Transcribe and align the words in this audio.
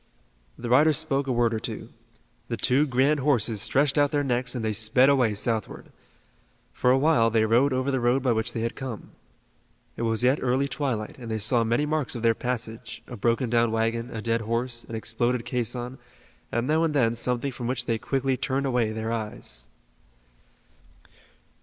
The 0.57 0.67
riders 0.67 0.97
spoke 0.97 1.27
a 1.27 1.31
word 1.31 1.53
or 1.53 1.59
two. 1.59 1.89
The 2.47 2.57
two 2.57 2.87
grand 2.87 3.19
horses 3.19 3.61
stretched 3.61 3.99
out 3.99 4.09
their 4.09 4.23
necks, 4.23 4.55
and 4.55 4.65
they 4.65 4.73
sped 4.73 5.09
away 5.09 5.35
southward. 5.35 5.91
For 6.73 6.89
a 6.89 6.97
while 6.97 7.29
they 7.29 7.45
rode 7.45 7.71
over 7.71 7.91
the 7.91 7.99
road 7.99 8.23
by 8.23 8.31
which 8.31 8.53
they 8.53 8.61
had 8.61 8.73
come. 8.75 9.11
It 9.95 10.01
was 10.01 10.23
yet 10.23 10.39
early 10.41 10.67
twilight 10.67 11.19
and 11.19 11.29
they 11.29 11.37
saw 11.37 11.63
many 11.63 11.85
marks 11.85 12.15
of 12.15 12.23
their 12.23 12.33
passage, 12.33 13.03
a 13.05 13.15
broken 13.15 13.47
down 13.47 13.71
wagon, 13.71 14.09
a 14.09 14.23
dead 14.23 14.41
horse, 14.41 14.83
an 14.89 14.95
exploded 14.95 15.45
caisson, 15.45 15.99
and 16.51 16.65
now 16.65 16.83
and 16.83 16.95
then 16.95 17.13
something 17.13 17.51
from 17.51 17.67
which 17.67 17.85
they 17.85 17.99
quickly 17.99 18.35
turned 18.35 18.65
away 18.65 18.91
their 18.91 19.11
eyes. 19.11 19.67